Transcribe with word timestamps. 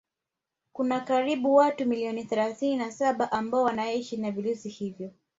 Kuna 0.73 0.99
karibu 0.99 1.55
watu 1.55 1.85
milioni 1.85 2.23
thalathini 2.23 2.77
na 2.77 2.91
saba 2.91 3.31
ambao 3.31 3.63
wanaishi 3.63 4.17
na 4.17 4.31
virusi 4.31 4.69
hivyo 4.69 5.11